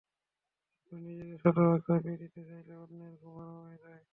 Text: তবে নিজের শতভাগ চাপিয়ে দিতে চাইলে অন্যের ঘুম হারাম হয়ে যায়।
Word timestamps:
তবে 0.83 0.97
নিজের 1.07 1.37
শতভাগ 1.41 1.79
চাপিয়ে 1.87 2.19
দিতে 2.21 2.41
চাইলে 2.47 2.73
অন্যের 2.83 3.13
ঘুম 3.21 3.35
হারাম 3.39 3.57
হয়ে 3.61 3.79
যায়। 3.83 4.03